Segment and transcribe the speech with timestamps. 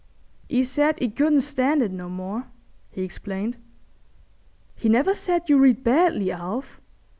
[0.49, 2.45] "'E said 'e couldn't stand it no more,"
[2.89, 3.57] he explained.
[4.75, 6.81] "He never said you read badly, Alf?"